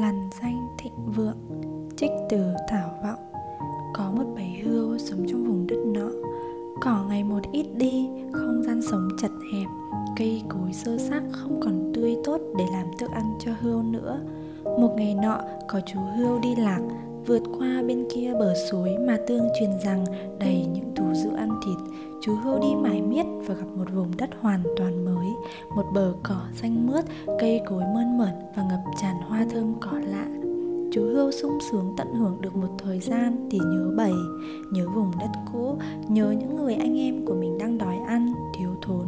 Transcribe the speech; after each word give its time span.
lằn 0.00 0.30
danh 0.42 0.68
thịnh 0.78 1.12
vượng, 1.16 1.36
trích 1.96 2.10
từ 2.30 2.44
thảo 2.68 2.90
vọng. 3.02 3.18
Có 3.94 4.10
một 4.16 4.24
bầy 4.34 4.48
hươu 4.64 4.98
sống 4.98 5.26
trong 5.28 5.44
vùng 5.44 5.66
đất 5.66 5.78
nọ. 5.86 6.10
Cỏ 6.80 7.04
ngày 7.08 7.24
một 7.24 7.40
ít 7.52 7.66
đi, 7.76 8.08
không 8.32 8.62
gian 8.66 8.82
sống 8.82 9.08
chật 9.18 9.30
hẹp. 9.52 9.66
Cây 10.16 10.42
cối 10.48 10.72
sơ 10.72 10.98
xác 10.98 11.22
không 11.32 11.60
còn 11.60 11.92
tươi 11.94 12.16
tốt 12.24 12.40
để 12.58 12.64
làm 12.72 12.86
thức 12.98 13.10
ăn 13.10 13.34
cho 13.38 13.52
hươu 13.60 13.82
nữa. 13.82 14.20
Một 14.64 14.94
ngày 14.96 15.14
nọ, 15.14 15.40
có 15.68 15.80
chú 15.86 16.00
hươu 16.16 16.38
đi 16.38 16.56
lạc 16.56 16.80
vượt 17.26 17.42
qua 17.58 17.82
bên 17.86 18.06
kia 18.14 18.32
bờ 18.38 18.54
suối 18.54 18.90
mà 18.98 19.18
tương 19.26 19.48
truyền 19.60 19.70
rằng 19.84 20.04
đầy 20.38 20.66
những 20.74 20.94
thú 20.94 21.04
dữ 21.14 21.30
ăn 21.36 21.60
thịt. 21.66 21.94
Chú 22.22 22.34
hươu 22.34 22.58
đi 22.58 22.74
mải 22.74 23.02
miết 23.02 23.26
và 23.46 23.54
gặp 23.54 23.66
một 23.76 23.84
vùng 23.94 24.16
đất 24.16 24.30
hoàn 24.40 24.62
toàn 24.76 25.04
mới, 25.04 25.26
một 25.76 25.84
bờ 25.94 26.14
cỏ 26.22 26.40
xanh 26.52 26.86
mướt, 26.86 27.04
cây 27.40 27.60
cối 27.66 27.82
mơn 27.94 28.18
mởn 28.18 28.34
và 28.56 28.62
ngập 28.62 28.80
tràn 29.00 29.16
hoa 29.28 29.46
thơm 29.50 29.74
cỏ 29.80 29.92
lạ. 29.92 30.26
Chú 30.92 31.02
hươu 31.02 31.30
sung 31.30 31.58
sướng 31.70 31.94
tận 31.96 32.14
hưởng 32.14 32.40
được 32.40 32.56
một 32.56 32.68
thời 32.78 33.00
gian 33.00 33.48
thì 33.50 33.58
nhớ 33.58 33.90
bầy, 33.96 34.12
nhớ 34.72 34.86
vùng 34.94 35.10
đất 35.20 35.30
cũ, 35.52 35.76
nhớ 36.08 36.30
những 36.30 36.56
người 36.56 36.74
anh 36.74 36.98
em 36.98 37.26
của 37.26 37.34
mình 37.34 37.58
đang 37.58 37.78
đói 37.78 37.96
ăn, 38.06 38.32
thiếu 38.58 38.70
thốn. 38.82 39.06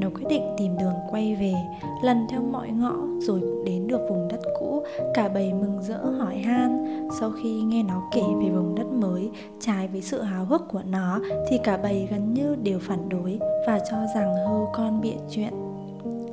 Nó 0.00 0.08
quyết 0.14 0.26
định 0.30 0.42
tìm 0.58 0.76
đường 0.78 0.94
quay 1.10 1.34
về 1.34 1.54
lần 2.02 2.26
theo 2.28 2.42
mọi 2.42 2.68
ngõ 2.70 2.96
rồi 3.18 3.40
cũng 3.40 3.64
đến 3.64 3.86
được 3.86 4.00
vùng 4.08 4.28
đất 4.28 4.40
cũ. 4.58 4.82
Cả 5.14 5.28
bầy 5.28 5.52
mừng 5.52 5.82
rỡ 5.82 5.98
hỏi 5.98 6.38
han. 6.38 6.84
Sau 7.20 7.32
khi 7.42 7.62
nghe 7.62 7.82
nó 7.82 8.02
kể 8.12 8.22
về 8.42 8.50
vùng 8.50 8.74
đất 8.74 8.92
mới, 8.92 9.30
trái 9.60 9.88
với 9.88 10.02
sự 10.02 10.22
háo 10.22 10.44
hức 10.44 10.68
của 10.68 10.82
nó, 10.90 11.20
thì 11.48 11.58
cả 11.64 11.76
bầy 11.76 12.08
gần 12.10 12.34
như 12.34 12.56
đều 12.62 12.78
phản 12.78 13.08
đối 13.08 13.38
và 13.66 13.78
cho 13.90 13.96
rằng 14.14 14.34
hưu 14.48 14.66
con 14.72 15.00
bịa 15.00 15.16
chuyện. 15.30 15.52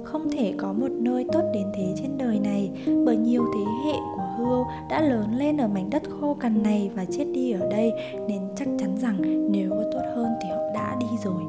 Không 0.04 0.30
thể 0.32 0.54
có 0.58 0.74
một 0.74 0.92
nơi 0.92 1.26
tốt 1.34 1.42
đến 1.54 1.68
thế 1.76 1.94
trên 1.98 2.18
đời 2.18 2.40
này, 2.40 2.72
bởi 3.06 3.18
nhiều 3.18 3.46
thế 3.54 3.64
hệ 3.86 4.00
của 4.16 4.24
hươu 4.38 4.66
đã 4.90 5.02
lớn 5.02 5.36
lên 5.38 5.58
ở 5.58 5.68
mảnh 5.68 5.90
đất 5.90 6.04
khô 6.20 6.34
cằn 6.34 6.64
này 6.64 6.92
và 6.96 7.06
chết 7.06 7.26
đi 7.34 7.52
ở 7.52 7.70
đây, 7.70 7.92
nên 8.28 8.42
chắc 8.56 8.68
chắn 8.80 8.98
rằng 8.98 9.52
nếu 9.52 9.70
có 9.70 9.84
tốt 9.94 10.02
hơn 10.16 10.28
thì 10.44 10.50
họ 10.50 10.58
đã 10.74 10.96
đi 11.00 11.08
rồi 11.24 11.42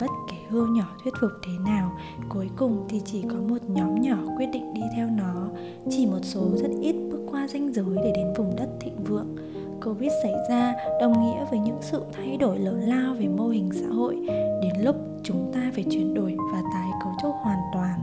bất 0.00 0.10
kể 0.30 0.36
hươu 0.48 0.66
nhỏ 0.66 0.96
thuyết 1.02 1.14
phục 1.20 1.30
thế 1.42 1.52
nào 1.64 1.98
cuối 2.28 2.50
cùng 2.56 2.86
thì 2.88 3.00
chỉ 3.04 3.22
có 3.30 3.36
một 3.48 3.58
nhóm 3.68 4.00
nhỏ 4.00 4.16
quyết 4.36 4.46
định 4.52 4.74
đi 4.74 4.82
theo 4.96 5.06
nó 5.06 5.48
chỉ 5.90 6.06
một 6.06 6.20
số 6.22 6.40
rất 6.54 6.70
ít 6.80 6.94
bước 7.10 7.26
qua 7.30 7.48
ranh 7.48 7.72
giới 7.72 7.96
để 7.96 8.12
đến 8.16 8.32
vùng 8.36 8.56
đất 8.56 8.68
thịnh 8.80 9.04
vượng 9.04 9.36
Covid 9.84 10.12
xảy 10.22 10.34
ra 10.48 10.74
đồng 11.00 11.22
nghĩa 11.22 11.44
với 11.50 11.58
những 11.58 11.78
sự 11.80 12.02
thay 12.12 12.36
đổi 12.36 12.58
lớn 12.58 12.80
lao 12.80 13.14
về 13.14 13.28
mô 13.28 13.48
hình 13.48 13.70
xã 13.74 13.86
hội. 13.86 14.16
Đến 14.62 14.72
lúc 14.82 14.96
chúng 15.22 15.52
ta 15.54 15.72
phải 15.74 15.84
chuyển 15.90 16.14
đổi 16.14 16.36
và 16.52 16.62
tái 16.74 16.90
cấu 17.04 17.12
trúc 17.22 17.34
hoàn 17.42 17.58
toàn. 17.74 18.00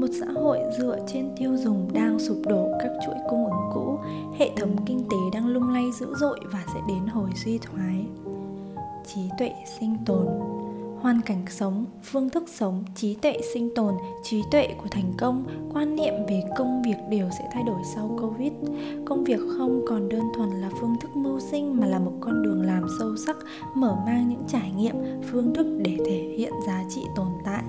Một 0.00 0.06
xã 0.20 0.26
hội 0.40 0.58
dựa 0.78 0.98
trên 1.06 1.30
tiêu 1.36 1.56
dùng 1.56 1.88
đang 1.92 2.18
sụp 2.18 2.36
đổ 2.46 2.68
các 2.80 2.90
chuỗi 3.06 3.14
cung 3.30 3.44
ứng 3.44 3.70
cũ, 3.74 3.98
hệ 4.38 4.50
thống 4.56 4.76
kinh 4.86 4.98
tế 4.98 5.16
đang 5.32 5.46
lung 5.46 5.72
lay 5.72 5.84
dữ 6.00 6.14
dội 6.14 6.40
và 6.52 6.64
sẽ 6.74 6.80
đến 6.88 7.06
hồi 7.06 7.30
suy 7.44 7.58
thoái. 7.58 8.06
Trí 9.06 9.20
tuệ 9.38 9.52
sinh 9.78 9.96
tồn. 10.06 10.26
Hoàn 11.00 11.20
cảnh 11.26 11.44
sống, 11.48 11.84
phương 12.02 12.30
thức 12.30 12.44
sống, 12.48 12.84
trí 12.94 13.14
tuệ 13.14 13.40
sinh 13.54 13.74
tồn, 13.74 13.94
trí 14.22 14.42
tuệ 14.50 14.68
của 14.82 14.88
thành 14.90 15.12
công, 15.18 15.44
quan 15.74 15.96
niệm 15.96 16.14
về 16.28 16.42
công 16.56 16.82
việc 16.82 16.96
đều 17.10 17.28
sẽ 17.38 17.48
thay 17.52 17.62
đổi 17.62 17.80
sau 17.94 18.18
covid. 18.20 18.52
Công 19.04 19.24
việc 19.24 19.40
không 19.58 19.84
còn 19.88 20.08
đơn 20.08 20.22
thuần 20.36 20.50
là 20.50 20.70
phương 20.80 20.96
thức 21.00 21.16
mưu 21.16 21.40
sinh 21.40 21.80
mà 21.80 21.86
là 21.86 21.98
một 21.98 22.12
con 22.20 22.42
đường 22.42 22.62
làm 22.62 22.86
sâu 22.98 23.16
sắc, 23.26 23.36
mở 23.74 23.96
mang 24.06 24.28
những 24.28 24.42
trải 24.48 24.72
nghiệm, 24.76 24.96
phương 25.30 25.54
thức 25.54 25.66
để 25.78 25.96
thể 26.06 26.34
hiện 26.38 26.52
giá 26.66 26.84
trị 26.88 27.02
tồn 27.16 27.28
tại. 27.44 27.62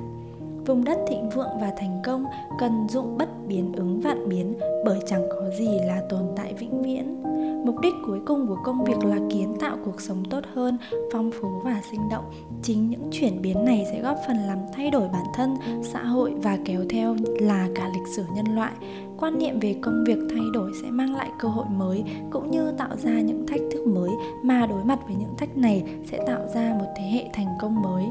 Vùng 0.66 0.83
đất 0.83 0.97
thịnh 1.08 1.30
vượng 1.30 1.59
và 1.61 1.73
thành 1.78 2.02
công 2.06 2.25
cần 2.59 2.88
dụng 2.89 3.17
bất 3.17 3.30
biến 3.47 3.73
ứng 3.73 4.01
vạn 4.01 4.29
biến, 4.29 4.53
bởi 4.85 5.00
chẳng 5.06 5.28
có 5.29 5.50
gì 5.59 5.79
là 5.88 6.01
tồn 6.09 6.24
tại 6.35 6.53
vĩnh 6.53 6.81
viễn 6.81 7.24
mục 7.65 7.79
đích 7.81 7.93
cuối 8.05 8.19
cùng 8.25 8.47
của 8.47 8.57
công 8.63 8.83
việc 8.83 9.05
là 9.05 9.17
kiến 9.33 9.55
tạo 9.59 9.77
cuộc 9.85 10.01
sống 10.01 10.23
tốt 10.29 10.41
hơn, 10.53 10.77
phong 11.13 11.31
phú 11.31 11.47
và 11.63 11.81
sinh 11.91 12.09
động. 12.11 12.23
Chính 12.63 12.89
những 12.89 13.09
chuyển 13.11 13.41
biến 13.41 13.65
này 13.65 13.85
sẽ 13.91 14.01
góp 14.01 14.17
phần 14.27 14.37
làm 14.37 14.57
thay 14.73 14.91
đổi 14.91 15.07
bản 15.13 15.25
thân, 15.33 15.55
xã 15.83 16.03
hội 16.03 16.33
và 16.37 16.57
kéo 16.65 16.81
theo 16.89 17.15
là 17.39 17.67
cả 17.75 17.87
lịch 17.93 18.07
sử 18.15 18.25
nhân 18.33 18.55
loại 18.55 18.71
quan 19.17 19.39
niệm 19.39 19.59
về 19.59 19.75
công 19.81 20.03
việc 20.03 20.17
thay 20.29 20.43
đổi 20.53 20.71
sẽ 20.83 20.89
mang 20.91 21.15
lại 21.15 21.29
cơ 21.39 21.47
hội 21.47 21.65
mới 21.69 22.03
cũng 22.31 22.51
như 22.51 22.71
tạo 22.77 22.89
ra 22.97 23.11
những 23.11 23.47
thách 23.47 23.61
thức 23.71 23.87
mới, 23.87 24.09
mà 24.43 24.65
đối 24.65 24.83
mặt 24.83 24.99
với 25.07 25.15
những 25.15 25.35
thách 25.37 25.57
này 25.57 25.83
sẽ 26.11 26.19
tạo 26.27 26.41
ra 26.53 26.75
một 26.79 26.85
thế 26.97 27.03
hệ 27.03 27.29
thành 27.33 27.47
công 27.61 27.81
mới. 27.81 28.05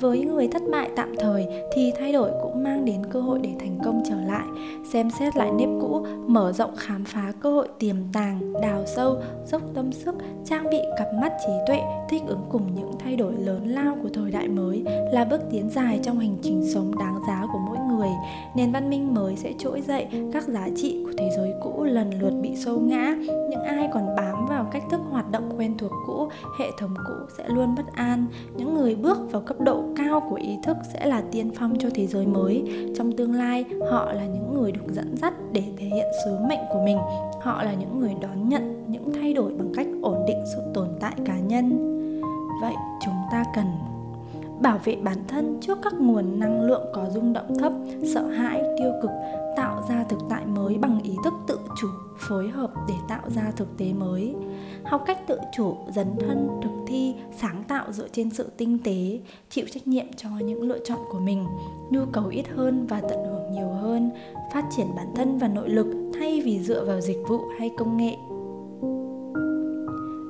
Với 0.00 0.20
người 0.24 0.48
thất 0.48 0.62
bại 0.70 0.90
tạm 0.96 1.14
thời 1.18 1.46
thì 1.74 1.92
thay 1.98 2.12
đổi 2.12 2.30
cũng 2.42 2.62
mang 2.62 2.84
đến 2.84 3.06
cơ 3.10 3.20
hội 3.20 3.38
để 3.42 3.50
thành 3.60 3.78
công 3.84 4.02
trở 4.08 4.20
lại. 4.20 4.46
Xem 4.92 5.10
xét 5.10 5.36
lại 5.36 5.50
nếp 5.50 5.68
cũ, 5.80 6.06
mở 6.26 6.52
rộng 6.52 6.76
khám 6.76 7.04
phá 7.04 7.32
cơ 7.40 7.50
hội 7.50 7.68
tiềm 7.78 7.96
tàng, 8.12 8.52
đào 8.62 8.84
sâu, 8.86 9.16
dốc 9.46 9.62
tâm 9.74 9.92
sức, 9.92 10.14
trang 10.44 10.70
bị 10.70 10.78
cặp 10.98 11.08
mắt 11.20 11.32
trí 11.46 11.52
tuệ, 11.66 11.80
thích 12.08 12.22
ứng 12.26 12.44
cùng 12.50 12.74
những 12.74 12.92
thay 12.98 13.16
đổi 13.16 13.32
lớn 13.32 13.68
lao 13.68 13.96
của 14.02 14.08
thời 14.14 14.30
đại 14.30 14.48
mới 14.48 14.84
là 15.12 15.24
bước 15.24 15.40
tiến 15.50 15.70
dài 15.70 16.00
trong 16.02 16.18
hành 16.18 16.36
trình 16.42 16.62
sống 16.74 16.98
đáng 16.98 17.20
giá 17.28 17.46
của 17.52 17.58
mỗi 17.66 17.75
người, 17.96 18.10
nền 18.54 18.72
văn 18.72 18.90
minh 18.90 19.14
mới 19.14 19.36
sẽ 19.36 19.52
trỗi 19.58 19.80
dậy, 19.80 20.06
các 20.32 20.48
giá 20.48 20.68
trị 20.76 21.02
của 21.04 21.12
thế 21.18 21.30
giới 21.36 21.52
cũ 21.62 21.84
lần 21.84 22.10
lượt 22.20 22.32
bị 22.42 22.56
sâu 22.56 22.80
ngã. 22.80 23.14
Những 23.50 23.62
ai 23.62 23.88
còn 23.92 24.16
bám 24.16 24.46
vào 24.46 24.66
cách 24.72 24.82
thức 24.90 25.00
hoạt 25.10 25.30
động 25.30 25.50
quen 25.58 25.74
thuộc 25.78 25.92
cũ, 26.06 26.28
hệ 26.58 26.66
thống 26.78 26.94
cũ 27.06 27.14
sẽ 27.38 27.44
luôn 27.48 27.74
bất 27.74 27.94
an. 27.94 28.26
Những 28.56 28.74
người 28.74 28.94
bước 28.94 29.18
vào 29.32 29.42
cấp 29.42 29.60
độ 29.60 29.82
cao 29.96 30.20
của 30.30 30.36
ý 30.36 30.58
thức 30.62 30.76
sẽ 30.92 31.06
là 31.06 31.22
tiên 31.32 31.50
phong 31.54 31.78
cho 31.78 31.88
thế 31.94 32.06
giới 32.06 32.26
mới. 32.26 32.64
Trong 32.96 33.12
tương 33.12 33.34
lai, 33.34 33.64
họ 33.90 34.12
là 34.12 34.24
những 34.24 34.54
người 34.54 34.72
được 34.72 34.92
dẫn 34.92 35.16
dắt 35.16 35.34
để 35.52 35.62
thể 35.76 35.86
hiện 35.86 36.06
sứ 36.24 36.38
mệnh 36.48 36.60
của 36.72 36.80
mình. 36.84 36.98
Họ 37.42 37.62
là 37.62 37.74
những 37.74 38.00
người 38.00 38.14
đón 38.20 38.48
nhận 38.48 38.84
những 38.88 39.12
thay 39.12 39.32
đổi 39.32 39.52
bằng 39.52 39.72
cách 39.76 39.86
ổn 40.02 40.24
định 40.26 40.44
sự 40.54 40.62
tồn 40.74 40.88
tại 41.00 41.14
cá 41.24 41.38
nhân. 41.38 41.92
Vậy 42.60 42.74
chúng 43.04 43.14
ta 43.32 43.44
cần 43.54 43.66
bảo 44.60 44.78
vệ 44.84 44.96
bản 44.96 45.18
thân 45.28 45.58
trước 45.60 45.78
các 45.82 45.94
nguồn 46.00 46.38
năng 46.38 46.62
lượng 46.62 46.86
có 46.94 47.10
rung 47.10 47.32
động 47.32 47.58
thấp, 47.58 47.72
sợ 48.14 48.26
hãi, 48.26 48.62
tiêu 48.78 48.92
cực, 49.02 49.10
tạo 49.56 49.82
ra 49.88 50.04
thực 50.08 50.18
tại 50.28 50.46
mới 50.46 50.78
bằng 50.78 51.02
ý 51.02 51.16
thức 51.24 51.34
tự 51.46 51.58
chủ, 51.80 51.88
phối 52.18 52.48
hợp 52.48 52.70
để 52.88 52.94
tạo 53.08 53.30
ra 53.30 53.52
thực 53.56 53.78
tế 53.78 53.92
mới. 53.92 54.34
Học 54.84 55.02
cách 55.06 55.26
tự 55.26 55.38
chủ, 55.56 55.76
dấn 55.94 56.06
thân, 56.20 56.48
thực 56.62 56.84
thi, 56.86 57.14
sáng 57.36 57.64
tạo 57.68 57.92
dựa 57.92 58.08
trên 58.12 58.30
sự 58.30 58.50
tinh 58.56 58.78
tế, 58.84 59.20
chịu 59.50 59.66
trách 59.72 59.86
nhiệm 59.86 60.06
cho 60.16 60.28
những 60.44 60.62
lựa 60.62 60.78
chọn 60.84 60.98
của 61.10 61.20
mình, 61.20 61.46
nhu 61.90 62.00
cầu 62.12 62.26
ít 62.26 62.48
hơn 62.56 62.86
và 62.86 63.00
tận 63.00 63.24
hưởng 63.24 63.52
nhiều 63.52 63.68
hơn, 63.68 64.10
phát 64.52 64.64
triển 64.76 64.86
bản 64.96 65.06
thân 65.16 65.38
và 65.38 65.48
nội 65.48 65.68
lực 65.68 65.86
thay 66.18 66.40
vì 66.44 66.60
dựa 66.60 66.84
vào 66.84 67.00
dịch 67.00 67.18
vụ 67.28 67.40
hay 67.58 67.70
công 67.78 67.96
nghệ 67.96 68.16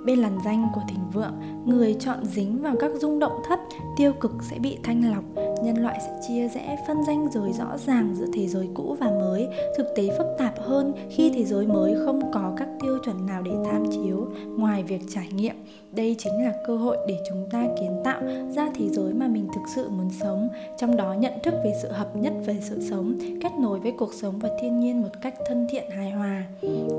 bên 0.06 0.18
làn 0.18 0.38
danh 0.44 0.68
của 0.74 0.80
thịnh 0.88 1.10
vượng, 1.12 1.32
người 1.64 1.94
chọn 1.94 2.24
dính 2.24 2.62
vào 2.62 2.74
các 2.80 2.90
rung 2.94 3.18
động 3.18 3.40
thấp 3.44 3.58
tiêu 3.96 4.12
cực 4.20 4.32
sẽ 4.42 4.58
bị 4.58 4.78
thanh 4.82 5.10
lọc. 5.10 5.24
Nhân 5.62 5.82
loại 5.82 6.00
sẽ 6.00 6.18
chia 6.28 6.48
rẽ, 6.48 6.84
phân 6.86 6.96
danh 7.06 7.28
giới 7.32 7.52
rõ 7.52 7.78
ràng 7.86 8.14
giữa 8.14 8.26
thế 8.34 8.46
giới 8.46 8.68
cũ 8.74 8.96
và 9.00 9.10
mới. 9.10 9.48
Thực 9.76 9.86
tế 9.96 10.08
phức 10.18 10.26
tạp 10.38 10.54
hơn 10.58 10.92
khi 11.10 11.30
thế 11.34 11.44
giới 11.44 11.66
mới 11.66 11.94
không 12.04 12.32
có 12.32 12.54
các 12.56 12.68
tiêu 12.82 12.98
chuẩn 13.04 13.26
nào 13.26 13.42
để 13.42 13.50
tham 13.70 13.84
chiếu, 13.90 14.28
ngoài 14.46 14.82
việc 14.82 15.00
trải 15.14 15.28
nghiệm. 15.32 15.54
Đây 15.92 16.16
chính 16.18 16.44
là 16.44 16.52
cơ 16.66 16.76
hội 16.76 16.96
để 17.08 17.18
chúng 17.28 17.48
ta 17.50 17.66
kiến 17.80 18.00
tạo 18.04 18.20
ra 18.56 18.70
thế 18.74 18.88
giới 18.88 19.14
mà 19.14 19.28
mình 19.28 19.48
thực 19.54 19.62
sự 19.74 19.88
muốn 19.88 20.10
sống. 20.10 20.48
Trong 20.78 20.96
đó 20.96 21.12
nhận 21.12 21.32
thức 21.42 21.54
về 21.64 21.72
sự 21.82 21.88
hợp 21.92 22.16
nhất 22.16 22.32
về 22.46 22.56
sự 22.60 22.80
sống, 22.90 23.18
kết 23.42 23.52
nối 23.60 23.80
với 23.80 23.92
cuộc 23.98 24.14
sống 24.14 24.38
và 24.38 24.48
thiên 24.60 24.80
nhiên 24.80 25.02
một 25.02 25.08
cách 25.22 25.34
thân 25.48 25.66
thiện 25.70 25.90
hài 25.90 26.10
hòa. 26.10 26.44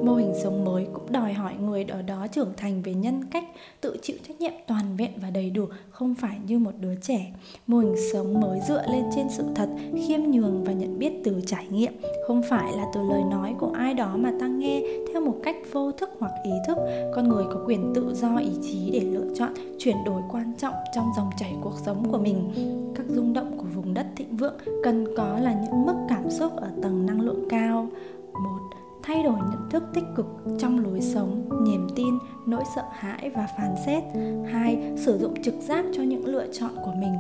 Mô 0.04 0.16
hình 0.16 0.34
sống 0.44 0.66
mới 0.66 0.88
cũng 0.94 1.12
đòi 1.12 1.34
hỏi 1.34 1.54
người 1.62 1.86
ở 1.90 2.02
đó 2.02 2.28
trưởng 2.32 2.54
thành 2.58 2.82
về 2.82 2.94
nhân 3.02 3.24
cách, 3.32 3.46
tự 3.82 3.98
chịu 4.02 4.18
trách 4.28 4.42
nhiệm 4.42 4.52
toàn 4.68 4.96
vẹn 4.98 5.12
và 5.22 5.30
đầy 5.30 5.50
đủ, 5.50 5.66
không 5.90 6.16
phải 6.16 6.38
như 6.48 6.60
một 6.60 6.72
đứa 6.80 6.96
trẻ. 7.02 7.32
Mô 7.68 7.78
hình 7.78 7.96
sống 8.14 8.42
mới 8.42 8.60
dựa 8.68 8.86
lên 8.92 9.04
trên 9.16 9.28
sự 9.30 9.44
thật, 9.56 9.70
khiêm 10.08 10.22
nhường 10.22 10.64
và 10.64 10.74
nhận 10.74 11.00
biết 11.00 11.14
từ 11.24 11.42
trải 11.46 11.68
nghiệm. 11.70 11.94
Không 12.28 12.42
phải 12.50 12.72
là 12.78 12.86
từ 12.94 13.02
lời 13.10 13.22
nói 13.32 13.56
của 13.60 13.72
ai 13.76 13.94
đó 13.94 14.18
mà 14.18 14.34
ta 14.40 14.48
nghe 14.48 14.84
theo 15.12 15.22
một 15.22 15.36
cách 15.44 15.56
vô 15.72 15.92
thức 15.92 16.10
hoặc 16.20 16.32
ý 16.44 16.52
thức. 16.68 16.78
Con 17.16 17.30
người 17.30 17.46
có 17.54 17.64
quyền 17.66 17.92
tự 17.96 18.14
do, 18.14 18.38
ý 18.38 18.52
chí 18.62 18.90
để 18.92 19.00
lựa 19.00 19.34
chọn, 19.36 19.54
chuyển 19.80 19.98
đổi 20.06 20.22
quan 20.32 20.54
trọng 20.58 20.74
trong 20.96 21.06
dòng 21.18 21.30
chảy 21.40 21.56
cuộc 21.62 21.76
sống 21.86 22.12
của 22.12 22.18
mình. 22.18 22.52
Các 22.96 23.06
rung 23.10 23.34
động 23.34 23.58
của 23.58 23.66
vùng 23.76 23.94
đất 23.94 24.08
thịnh 24.16 24.38
vượng 24.38 24.58
cần 24.84 25.06
có 25.18 25.40
là 25.40 25.54
những 25.64 25.86
mức 25.86 25.96
cảm 26.10 26.30
xúc 26.30 26.56
ở 26.56 26.70
tầng 26.82 27.06
năng 27.06 27.22
lượng 27.22 27.44
cao. 27.50 27.88
Một 28.34 28.60
thay 29.08 29.24
đổi 29.24 29.38
nhận 29.52 29.70
thức 29.70 29.84
tích 29.94 30.04
cực 30.16 30.26
trong 30.60 30.84
lối 30.84 31.02
sống 31.02 31.50
niềm 31.66 31.88
tin 31.96 32.20
nỗi 32.46 32.64
sợ 32.76 32.84
hãi 32.92 33.32
và 33.36 33.48
phán 33.58 33.76
xét 33.86 34.04
hai 34.52 34.94
sử 34.98 35.18
dụng 35.18 35.44
trực 35.44 35.54
giác 35.62 35.86
cho 35.94 36.04
những 36.04 36.26
lựa 36.26 36.48
chọn 36.52 36.72
của 36.86 36.92
mình 36.98 37.14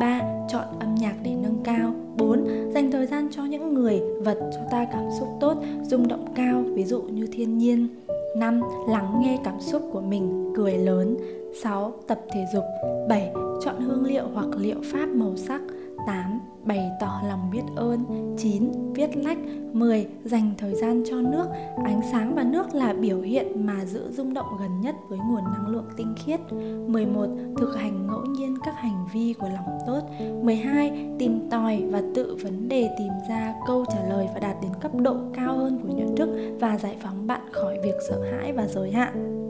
ba 0.00 0.20
chọn 0.48 0.64
âm 0.80 0.94
nhạc 0.94 1.14
để 1.22 1.34
nâng 1.42 1.62
cao 1.64 1.94
4. 2.16 2.46
Dành 2.74 2.90
thời 2.90 3.06
gian 3.06 3.28
cho 3.30 3.44
những 3.44 3.74
người, 3.74 4.00
vật 4.24 4.50
cho 4.54 4.60
ta 4.70 4.86
cảm 4.92 5.08
xúc 5.20 5.28
tốt, 5.40 5.56
rung 5.82 6.08
động 6.08 6.32
cao, 6.34 6.64
ví 6.74 6.84
dụ 6.84 7.02
như 7.02 7.26
thiên 7.32 7.58
nhiên 7.58 7.88
5. 8.36 8.60
Lắng 8.88 9.20
nghe 9.22 9.38
cảm 9.44 9.60
xúc 9.60 9.82
của 9.92 10.00
mình, 10.00 10.52
cười 10.56 10.78
lớn 10.78 11.16
6. 11.62 11.92
Tập 12.06 12.20
thể 12.32 12.44
dục 12.54 12.64
7. 13.08 13.32
Chọn 13.64 13.80
hương 13.80 14.04
liệu 14.04 14.24
hoặc 14.34 14.48
liệu 14.56 14.76
pháp 14.92 15.06
màu 15.06 15.36
sắc 15.36 15.60
8. 16.06 16.40
Bày 16.64 16.90
tỏ 17.00 17.20
lòng 17.28 17.50
biết 17.50 17.62
ơn 17.76 18.34
9. 18.38 18.92
Viết 18.94 19.16
lách 19.16 19.38
10. 19.72 20.06
Dành 20.24 20.54
thời 20.58 20.74
gian 20.74 21.02
cho 21.10 21.16
nước 21.16 21.46
Ánh 21.84 22.00
sáng 22.12 22.34
và 22.34 22.42
nước 22.42 22.74
là 22.74 22.92
biểu 22.92 23.20
hiện 23.20 23.66
mà 23.66 23.84
giữ 23.84 24.10
rung 24.10 24.34
động 24.34 24.46
gần 24.60 24.80
nhất 24.80 24.94
với 25.08 25.18
nguồn 25.18 25.44
năng 25.44 25.66
lượng 25.66 25.88
tinh 25.96 26.14
khiết 26.24 26.40
11. 26.86 27.26
Thực 27.58 27.76
hành 27.76 28.06
ngẫu 28.06 28.24
nhiên 28.26 28.54
các 28.64 28.74
hành 28.76 29.06
vi 29.12 29.34
của 29.38 29.48
lòng 29.48 29.78
tốt 29.86 30.00
12. 30.42 31.08
Tìm 31.18 31.50
tòi 31.50 31.82
và 31.90 32.02
tự 32.14 32.36
vấn 32.42 32.68
đề 32.68 32.90
tìm 32.98 33.12
ra 33.28 33.54
câu 33.66 33.84
trả 33.94 34.02
lời 34.08 34.28
và 34.34 34.40
đạt 34.40 34.56
đến 34.62 34.70
cấp 34.80 34.94
độ 34.94 35.16
cao 35.34 35.56
hơn 35.56 35.78
của 35.82 35.88
nhận 35.88 36.16
thức 36.16 36.28
và 36.60 36.78
giải 36.78 36.96
phóng 37.02 37.26
bạn 37.26 37.40
khỏi 37.52 37.78
việc 37.84 37.94
sợ 38.08 38.22
hãi 38.22 38.52
và 38.52 38.66
giới 38.66 38.90
hạn 38.90 39.44